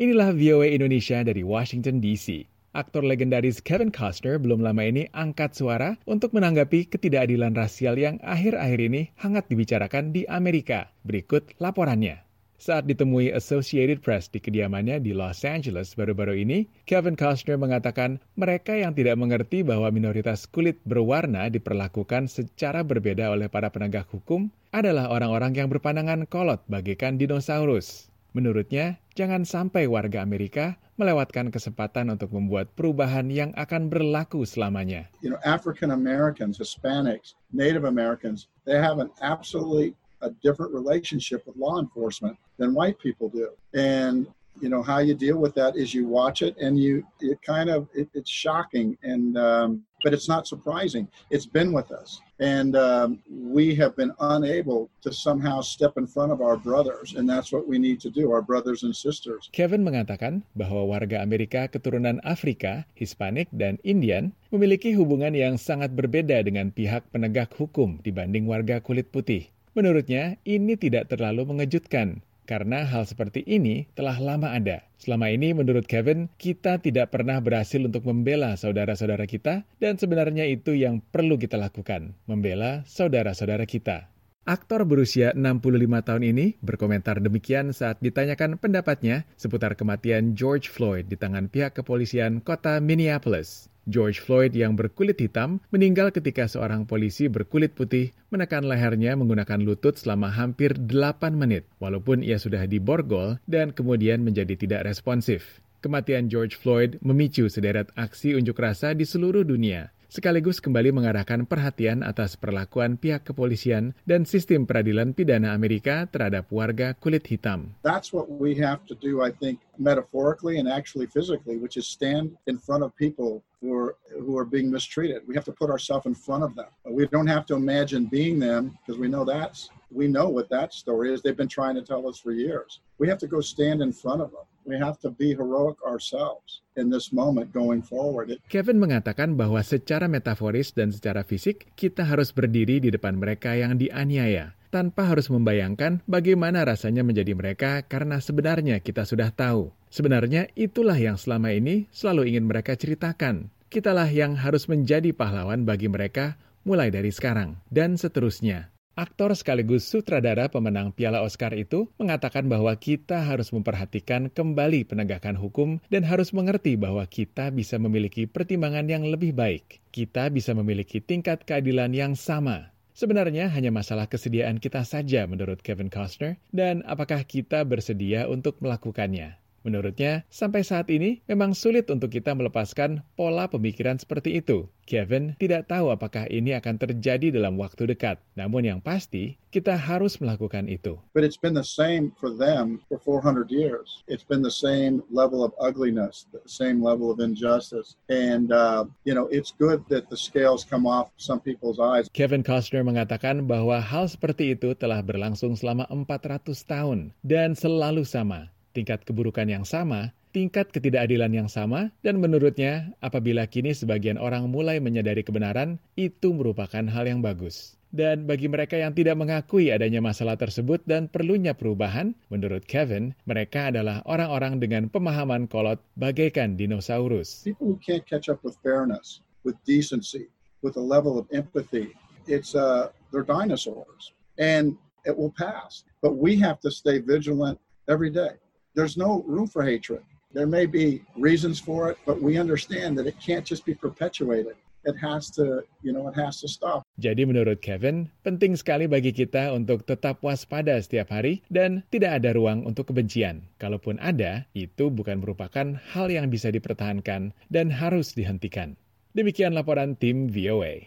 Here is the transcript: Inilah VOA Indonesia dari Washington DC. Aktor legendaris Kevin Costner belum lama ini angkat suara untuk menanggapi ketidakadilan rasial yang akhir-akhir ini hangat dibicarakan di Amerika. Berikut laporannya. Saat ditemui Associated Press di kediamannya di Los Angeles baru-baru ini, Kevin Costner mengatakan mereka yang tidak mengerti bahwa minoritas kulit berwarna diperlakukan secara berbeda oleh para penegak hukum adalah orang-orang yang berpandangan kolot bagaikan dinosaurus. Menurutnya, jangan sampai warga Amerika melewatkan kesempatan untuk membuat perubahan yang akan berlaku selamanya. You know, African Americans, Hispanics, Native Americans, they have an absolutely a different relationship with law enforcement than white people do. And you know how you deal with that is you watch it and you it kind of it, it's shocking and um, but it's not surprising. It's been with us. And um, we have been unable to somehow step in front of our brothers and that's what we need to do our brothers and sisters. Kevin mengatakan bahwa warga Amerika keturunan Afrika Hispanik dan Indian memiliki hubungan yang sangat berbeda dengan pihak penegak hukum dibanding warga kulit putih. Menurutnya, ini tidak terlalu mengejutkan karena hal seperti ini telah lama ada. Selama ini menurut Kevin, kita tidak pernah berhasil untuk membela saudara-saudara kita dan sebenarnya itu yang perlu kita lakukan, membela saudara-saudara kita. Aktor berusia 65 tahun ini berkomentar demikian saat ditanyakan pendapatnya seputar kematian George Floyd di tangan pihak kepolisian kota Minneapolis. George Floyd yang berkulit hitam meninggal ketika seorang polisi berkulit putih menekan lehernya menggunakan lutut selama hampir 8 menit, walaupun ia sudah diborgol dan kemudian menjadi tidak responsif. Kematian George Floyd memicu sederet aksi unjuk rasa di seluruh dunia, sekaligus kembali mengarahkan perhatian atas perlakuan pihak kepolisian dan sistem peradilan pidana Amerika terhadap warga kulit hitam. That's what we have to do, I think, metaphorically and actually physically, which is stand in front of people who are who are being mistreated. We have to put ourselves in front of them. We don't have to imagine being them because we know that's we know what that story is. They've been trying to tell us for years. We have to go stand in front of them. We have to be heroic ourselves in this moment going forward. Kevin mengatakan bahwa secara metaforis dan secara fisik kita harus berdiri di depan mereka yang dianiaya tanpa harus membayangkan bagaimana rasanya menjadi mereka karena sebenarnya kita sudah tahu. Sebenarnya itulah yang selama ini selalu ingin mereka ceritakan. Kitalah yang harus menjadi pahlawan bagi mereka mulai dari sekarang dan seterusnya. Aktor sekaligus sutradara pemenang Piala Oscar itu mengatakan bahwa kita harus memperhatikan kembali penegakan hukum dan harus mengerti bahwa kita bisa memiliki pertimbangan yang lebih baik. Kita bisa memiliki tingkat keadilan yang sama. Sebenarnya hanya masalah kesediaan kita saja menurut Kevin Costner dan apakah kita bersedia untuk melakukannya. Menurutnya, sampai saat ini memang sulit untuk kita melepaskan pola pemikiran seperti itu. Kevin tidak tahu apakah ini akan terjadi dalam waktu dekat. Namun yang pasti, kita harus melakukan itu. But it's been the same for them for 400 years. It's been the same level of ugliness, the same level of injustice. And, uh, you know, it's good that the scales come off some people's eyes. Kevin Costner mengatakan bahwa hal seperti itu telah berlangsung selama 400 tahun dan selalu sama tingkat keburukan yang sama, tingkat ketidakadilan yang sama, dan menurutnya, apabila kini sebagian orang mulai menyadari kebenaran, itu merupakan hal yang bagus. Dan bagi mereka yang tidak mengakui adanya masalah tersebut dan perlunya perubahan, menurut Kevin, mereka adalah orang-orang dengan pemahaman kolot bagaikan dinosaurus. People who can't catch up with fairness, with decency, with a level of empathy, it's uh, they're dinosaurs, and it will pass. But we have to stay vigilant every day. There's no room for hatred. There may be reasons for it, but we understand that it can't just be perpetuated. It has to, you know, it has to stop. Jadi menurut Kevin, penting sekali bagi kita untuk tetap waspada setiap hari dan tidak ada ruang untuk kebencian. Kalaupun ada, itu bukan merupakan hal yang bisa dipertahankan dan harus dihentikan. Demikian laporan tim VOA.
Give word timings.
Inilah 0.00 0.32
VOA 0.32 0.72
Indonesia 0.72 1.20
dari 1.20 1.44
Washington 1.44 2.00
DC. 2.00 2.48
Aktor 2.72 3.04
legendaris 3.04 3.60
Kevin 3.60 3.92
Costner 3.92 4.40
belum 4.40 4.64
lama 4.64 4.80
ini 4.80 5.12
angkat 5.12 5.52
suara 5.52 6.00
untuk 6.08 6.32
menanggapi 6.32 6.88
ketidakadilan 6.88 7.52
rasial 7.52 8.00
yang 8.00 8.16
akhir-akhir 8.24 8.80
ini 8.80 9.12
hangat 9.20 9.52
dibicarakan 9.52 10.16
di 10.16 10.24
Amerika. 10.24 10.88
Berikut 11.04 11.52
laporannya. 11.60 12.24
Saat 12.56 12.88
ditemui 12.88 13.28
Associated 13.36 14.00
Press 14.00 14.32
di 14.32 14.40
kediamannya 14.40 15.04
di 15.04 15.12
Los 15.12 15.44
Angeles 15.44 15.92
baru-baru 15.92 16.48
ini, 16.48 16.64
Kevin 16.88 17.12
Costner 17.12 17.60
mengatakan 17.60 18.24
mereka 18.40 18.72
yang 18.72 18.96
tidak 18.96 19.20
mengerti 19.20 19.60
bahwa 19.60 19.92
minoritas 19.92 20.48
kulit 20.48 20.80
berwarna 20.88 21.52
diperlakukan 21.52 22.24
secara 22.24 22.80
berbeda 22.80 23.28
oleh 23.28 23.52
para 23.52 23.68
penegak 23.68 24.08
hukum 24.08 24.48
adalah 24.72 25.12
orang-orang 25.12 25.52
yang 25.60 25.68
berpandangan 25.68 26.24
kolot 26.24 26.64
bagaikan 26.72 27.20
dinosaurus. 27.20 28.09
Menurutnya, 28.30 29.02
jangan 29.18 29.42
sampai 29.42 29.90
warga 29.90 30.22
Amerika 30.22 30.78
melewatkan 30.94 31.50
kesempatan 31.50 32.14
untuk 32.14 32.30
membuat 32.30 32.70
perubahan 32.78 33.26
yang 33.32 33.50
akan 33.56 33.90
berlaku 33.90 34.46
selamanya. 34.46 35.08
You 35.24 35.34
know, 35.34 35.40
African 35.42 35.90
Americans, 35.90 36.60
Hispanics, 36.60 37.34
Native 37.50 37.88
Americans, 37.88 38.46
they 38.68 38.78
have 38.78 39.00
an 39.02 39.10
absolutely 39.24 39.96
a 40.20 40.30
different 40.44 40.70
relationship 40.76 41.42
with 41.48 41.56
law 41.56 41.80
enforcement 41.80 42.36
than 42.60 42.76
white 42.76 43.00
people 43.00 43.32
do. 43.32 43.48
And 43.72 44.28
you 44.60 44.68
know 44.68 44.82
how 44.82 44.98
you 44.98 45.14
deal 45.14 45.38
with 45.38 45.54
that 45.54 45.76
is 45.76 45.94
you 45.94 46.06
watch 46.06 46.42
it 46.42 46.56
and 46.58 46.78
you 46.78 47.06
it 47.20 47.40
kind 47.42 47.70
of 47.70 47.88
it, 47.94 48.08
it's 48.14 48.30
shocking 48.30 48.98
and 49.02 49.38
um, 49.38 49.82
but 50.02 50.16
it's 50.16 50.28
not 50.28 50.48
surprising. 50.48 51.08
It's 51.28 51.44
been 51.44 51.72
with 51.76 51.92
us. 51.92 52.20
And 52.40 52.72
um, 52.72 53.20
we 53.28 53.76
have 53.76 53.92
been 53.96 54.16
unable 54.20 54.88
to 55.04 55.12
somehow 55.12 55.60
step 55.60 56.00
in 56.00 56.08
front 56.08 56.32
of 56.32 56.40
our 56.40 56.56
brothers 56.56 57.12
and 57.16 57.28
that's 57.28 57.52
what 57.52 57.68
we 57.68 57.76
need 57.76 58.00
to 58.00 58.10
do 58.10 58.32
our 58.32 58.40
brothers 58.40 58.80
and 58.82 58.96
sisters. 58.96 59.52
Kevin 59.52 59.84
mengatakan 59.84 60.40
bahwa 60.56 60.88
warga 60.88 61.20
Amerika 61.20 61.68
keturunan 61.68 62.16
Afrika 62.24 62.88
Hispanik 62.96 63.52
dan 63.52 63.76
Indian 63.84 64.32
memiliki 64.48 64.96
hubungan 64.96 65.36
yang 65.36 65.60
sangat 65.60 65.92
berbeda 65.92 66.40
dengan 66.40 66.72
pihak 66.72 67.04
penegak 67.12 67.52
hukum 67.60 68.00
dibanding 68.00 68.48
warga 68.48 68.80
kulit 68.80 69.12
putih. 69.12 69.52
Menurutnya, 69.70 70.34
ini 70.42 70.74
tidak 70.74 71.14
terlalu 71.14 71.46
mengejutkan 71.46 72.26
karena 72.48 72.86
hal 72.86 73.06
seperti 73.08 73.44
ini 73.46 73.88
telah 73.96 74.16
lama 74.20 74.52
ada. 74.52 74.84
Selama 75.00 75.32
ini 75.32 75.56
menurut 75.56 75.88
Kevin, 75.88 76.28
kita 76.36 76.80
tidak 76.80 77.14
pernah 77.14 77.40
berhasil 77.40 77.80
untuk 77.80 78.04
membela 78.04 78.52
saudara-saudara 78.58 79.24
kita 79.24 79.64
dan 79.80 79.96
sebenarnya 79.96 80.44
itu 80.44 80.76
yang 80.76 81.00
perlu 81.00 81.40
kita 81.40 81.56
lakukan, 81.56 82.12
membela 82.28 82.84
saudara-saudara 82.84 83.64
kita. 83.64 84.10
Aktor 84.48 84.88
berusia 84.88 85.36
65 85.36 85.62
tahun 86.00 86.24
ini 86.24 86.46
berkomentar 86.64 87.20
demikian 87.20 87.76
saat 87.76 88.00
ditanyakan 88.00 88.56
pendapatnya 88.56 89.28
seputar 89.36 89.76
kematian 89.76 90.32
George 90.32 90.72
Floyd 90.72 91.06
di 91.06 91.14
tangan 91.14 91.46
pihak 91.52 91.76
kepolisian 91.76 92.40
kota 92.40 92.80
Minneapolis. 92.80 93.70
George 93.90 94.22
Floyd 94.22 94.54
yang 94.54 94.78
berkulit 94.78 95.18
hitam 95.18 95.58
meninggal 95.74 96.14
ketika 96.14 96.46
seorang 96.46 96.86
polisi 96.86 97.26
berkulit 97.26 97.74
putih 97.74 98.14
menekan 98.30 98.64
lehernya 98.64 99.18
menggunakan 99.18 99.58
lutut 99.58 99.98
selama 99.98 100.30
hampir 100.30 100.78
8 100.78 101.34
menit, 101.34 101.66
walaupun 101.82 102.22
ia 102.22 102.38
sudah 102.38 102.70
diborgol 102.70 103.42
dan 103.50 103.74
kemudian 103.74 104.22
menjadi 104.22 104.54
tidak 104.54 104.86
responsif. 104.86 105.58
Kematian 105.82 106.30
George 106.30 106.54
Floyd 106.54 107.02
memicu 107.02 107.50
sederet 107.50 107.90
aksi 107.98 108.38
unjuk 108.38 108.54
rasa 108.62 108.94
di 108.94 109.08
seluruh 109.08 109.42
dunia, 109.42 109.90
sekaligus 110.10 110.58
kembali 110.58 110.90
mengarahkan 110.92 111.46
perhatian 111.46 112.02
atas 112.02 112.34
perlakuan 112.34 112.98
pihak 112.98 113.24
kepolisian 113.24 113.96
dan 114.04 114.26
sistem 114.26 114.66
peradilan 114.66 115.14
pidana 115.14 115.54
Amerika 115.54 116.04
terhadap 116.10 116.50
warga 116.52 116.92
kulit 116.98 117.24
hitam. 117.30 117.72
That's 117.86 118.10
what 118.10 118.28
we 118.28 118.58
have 118.58 118.82
to 118.90 118.98
do, 118.98 119.22
I 119.22 119.30
think, 119.30 119.62
metaphorically 119.78 120.58
and 120.58 120.66
actually 120.68 121.06
physically, 121.08 121.56
which 121.56 121.78
is 121.78 121.88
stand 121.88 122.34
in 122.44 122.60
front 122.60 122.82
of 122.82 122.92
people 122.98 123.40
who 123.60 123.76
are 123.76 123.96
who 124.24 124.36
are 124.40 124.44
being 124.44 124.70
mistreated. 124.70 125.22
We 125.28 125.34
have 125.36 125.44
to 125.44 125.52
put 125.52 125.70
ourselves 125.70 126.06
in 126.06 126.14
front 126.14 126.44
of 126.44 126.56
them. 126.56 126.72
We 126.88 127.06
don't 127.06 127.28
have 127.28 127.44
to 127.52 127.54
imagine 127.54 128.06
being 128.08 128.40
them 128.40 128.76
because 128.80 128.98
we 128.98 129.08
know 129.08 129.24
that's 129.24 129.68
we 129.92 130.08
know 130.08 130.28
what 130.28 130.48
that 130.50 130.72
story 130.72 131.12
is. 131.12 131.20
They've 131.20 131.36
been 131.36 131.50
trying 131.50 131.76
to 131.76 131.84
tell 131.84 132.08
us 132.08 132.18
for 132.18 132.32
years. 132.32 132.80
We 132.98 133.08
have 133.08 133.20
to 133.20 133.28
go 133.28 133.40
stand 133.44 133.82
in 133.82 133.92
front 133.92 134.22
of 134.22 134.32
them. 134.32 134.46
We 134.64 134.76
have 134.78 135.00
to 135.00 135.10
be 135.10 135.32
heroic 135.34 135.80
ourselves 135.82 136.60
in 136.76 136.92
this 136.92 137.12
moment 137.12 137.52
going 137.52 137.82
forward. 137.82 138.32
Kevin 138.52 138.76
mengatakan 138.78 139.34
bahwa 139.34 139.60
secara 139.64 140.06
metaforis 140.06 140.72
dan 140.76 140.92
secara 140.92 141.24
fisik 141.24 141.72
kita 141.76 142.04
harus 142.04 142.30
berdiri 142.30 142.80
di 142.80 142.92
depan 142.92 143.16
mereka 143.16 143.56
yang 143.56 143.76
dianiaya 143.80 144.54
tanpa 144.70 145.10
harus 145.10 145.26
membayangkan 145.26 146.00
bagaimana 146.06 146.62
rasanya 146.62 147.02
menjadi 147.02 147.34
mereka 147.34 147.82
karena 147.84 148.22
sebenarnya 148.22 148.78
kita 148.78 149.02
sudah 149.02 149.34
tahu. 149.34 149.74
Sebenarnya 149.90 150.46
itulah 150.54 150.94
yang 150.94 151.18
selama 151.18 151.50
ini 151.50 151.90
selalu 151.90 152.30
ingin 152.30 152.46
mereka 152.46 152.78
ceritakan. 152.78 153.50
Kitalah 153.70 154.10
yang 154.10 154.34
harus 154.34 154.66
menjadi 154.66 155.14
pahlawan 155.14 155.62
bagi 155.62 155.86
mereka 155.86 156.34
mulai 156.66 156.90
dari 156.90 157.14
sekarang 157.14 157.54
dan 157.70 157.94
seterusnya. 157.94 158.74
Aktor 158.98 159.30
sekaligus 159.38 159.86
sutradara 159.86 160.50
pemenang 160.50 160.90
Piala 160.90 161.22
Oscar 161.22 161.54
itu 161.54 161.86
mengatakan 161.94 162.50
bahwa 162.50 162.74
kita 162.74 163.22
harus 163.22 163.54
memperhatikan 163.54 164.26
kembali 164.26 164.90
penegakan 164.90 165.38
hukum 165.38 165.78
dan 165.86 166.02
harus 166.02 166.34
mengerti 166.34 166.74
bahwa 166.74 167.06
kita 167.06 167.54
bisa 167.54 167.78
memiliki 167.78 168.26
pertimbangan 168.26 168.90
yang 168.90 169.06
lebih 169.06 169.38
baik. 169.38 169.78
Kita 169.94 170.34
bisa 170.34 170.50
memiliki 170.50 170.98
tingkat 170.98 171.46
keadilan 171.46 171.94
yang 171.94 172.18
sama. 172.18 172.74
Sebenarnya 172.98 173.54
hanya 173.54 173.70
masalah 173.70 174.10
kesediaan 174.10 174.58
kita 174.58 174.82
saja 174.82 175.30
menurut 175.30 175.62
Kevin 175.62 175.94
Costner 175.94 176.42
dan 176.50 176.82
apakah 176.90 177.22
kita 177.22 177.62
bersedia 177.62 178.26
untuk 178.26 178.58
melakukannya. 178.58 179.38
Menurutnya, 179.60 180.24
sampai 180.32 180.64
saat 180.64 180.88
ini 180.88 181.20
memang 181.28 181.52
sulit 181.52 181.92
untuk 181.92 182.08
kita 182.08 182.32
melepaskan 182.32 183.04
pola 183.12 183.44
pemikiran 183.44 184.00
seperti 184.00 184.40
itu. 184.40 184.72
Kevin 184.88 185.36
tidak 185.38 185.70
tahu 185.70 185.92
apakah 185.92 186.26
ini 186.32 186.56
akan 186.56 186.80
terjadi 186.80 187.30
dalam 187.30 187.60
waktu 187.60 187.94
dekat. 187.94 188.18
Namun 188.34 188.66
yang 188.66 188.80
pasti, 188.82 189.38
kita 189.52 189.76
harus 189.76 190.18
melakukan 190.18 190.66
itu. 190.66 190.98
But 191.14 191.22
it's 191.22 191.38
been 191.38 191.54
the 191.54 191.66
same 191.66 192.10
for 192.18 192.32
them 192.32 192.82
for 192.88 192.98
400 192.98 193.52
years. 193.52 194.02
It's 194.10 194.26
been 194.26 194.42
the 194.42 194.50
same 194.50 195.04
level 195.12 195.44
of 195.44 195.54
ugliness, 195.60 196.26
the 196.34 196.42
same 196.48 196.82
level 196.82 197.12
of 197.12 197.20
injustice. 197.22 197.94
And, 198.10 198.50
uh, 198.50 198.88
you 199.04 199.14
know, 199.14 199.30
it's 199.30 199.52
good 199.54 199.84
that 199.92 200.10
the 200.10 200.18
scales 200.18 200.66
come 200.66 200.88
off 200.88 201.12
some 201.20 201.38
people's 201.38 201.78
eyes. 201.78 202.10
Kevin 202.10 202.42
Costner 202.42 202.82
mengatakan 202.82 203.46
bahwa 203.46 203.78
hal 203.78 204.10
seperti 204.10 204.58
itu 204.58 204.74
telah 204.74 205.04
berlangsung 205.04 205.54
selama 205.54 205.86
400 205.86 206.50
tahun 206.66 207.14
dan 207.22 207.54
selalu 207.54 208.02
sama 208.02 208.50
tingkat 208.72 209.02
keburukan 209.06 209.46
yang 209.46 209.66
sama, 209.66 210.14
tingkat 210.30 210.70
ketidakadilan 210.70 211.30
yang 211.34 211.48
sama, 211.50 211.90
dan 212.06 212.22
menurutnya, 212.22 212.94
apabila 213.02 213.46
kini 213.50 213.74
sebagian 213.74 214.16
orang 214.16 214.46
mulai 214.46 214.78
menyadari 214.78 215.26
kebenaran, 215.26 215.82
itu 215.98 216.30
merupakan 216.30 216.86
hal 216.86 217.04
yang 217.06 217.20
bagus. 217.20 217.74
Dan 217.90 218.30
bagi 218.30 218.46
mereka 218.46 218.78
yang 218.78 218.94
tidak 218.94 219.18
mengakui 219.18 219.74
adanya 219.74 219.98
masalah 219.98 220.38
tersebut 220.38 220.78
dan 220.86 221.10
perlunya 221.10 221.58
perubahan, 221.58 222.14
menurut 222.30 222.62
Kevin, 222.62 223.18
mereka 223.26 223.74
adalah 223.74 224.06
orang-orang 224.06 224.62
dengan 224.62 224.86
pemahaman 224.86 225.50
kolot 225.50 225.82
bagaikan 225.98 226.54
dinosaurus. 226.54 227.42
People 227.42 227.74
who 227.74 227.78
can't 227.82 228.06
catch 228.06 228.30
up 228.30 228.38
with 228.46 228.54
fairness, 228.62 229.26
with 229.42 229.58
decency, 229.66 230.30
with 230.62 230.78
a 230.78 230.84
level 230.84 231.18
of 231.18 231.26
empathy, 231.34 231.90
it's 232.30 232.54
uh, 232.54 232.94
they're 233.10 233.26
dinosaurs, 233.26 234.14
and 234.38 234.78
it 235.02 235.10
will 235.10 235.34
pass. 235.34 235.82
But 235.98 236.14
we 236.14 236.38
have 236.38 236.62
to 236.62 236.70
stay 236.70 237.02
vigilant 237.02 237.58
every 237.90 238.14
day. 238.14 238.38
There's 238.74 238.96
no 238.96 239.24
room 239.26 239.46
for 239.46 239.62
hatred. 239.62 240.02
There 240.30 240.46
may 240.46 240.66
be 240.66 241.02
reasons 241.18 241.58
for 241.58 241.90
it, 241.90 241.98
but 242.06 242.22
we 242.22 242.38
understand 242.38 242.94
that 242.98 243.06
it 243.10 243.18
can't 243.18 243.42
just 243.42 243.66
be 243.66 243.74
perpetuated. 243.74 244.54
It 244.86 244.96
has 244.96 245.28
to, 245.36 245.60
you 245.84 245.92
know, 245.92 246.08
it 246.08 246.16
has 246.16 246.40
to 246.40 246.48
stop. 246.48 246.86
Jadi 246.96 247.28
menurut 247.28 247.60
Kevin, 247.60 248.08
penting 248.24 248.56
sekali 248.56 248.88
bagi 248.88 249.12
kita 249.12 249.52
untuk 249.52 249.84
tetap 249.84 250.24
waspada 250.24 250.80
setiap 250.80 251.12
hari 251.12 251.44
dan 251.52 251.84
tidak 251.92 252.22
ada 252.22 252.32
ruang 252.32 252.64
untuk 252.64 252.88
kebencian. 252.88 253.44
Kalaupun 253.60 254.00
ada, 254.00 254.48
itu 254.56 254.88
bukan 254.88 255.20
merupakan 255.20 255.76
hal 255.92 256.08
yang 256.08 256.32
bisa 256.32 256.48
dipertahankan 256.48 257.36
dan 257.52 257.66
harus 257.68 258.16
dihentikan. 258.16 258.78
Demikian 259.12 259.52
laporan 259.52 259.98
tim 259.98 260.32
VOA. 260.32 260.86